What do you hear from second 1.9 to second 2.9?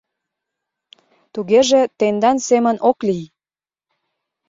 тендан семын